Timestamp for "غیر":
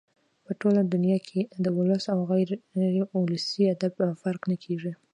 2.29-2.49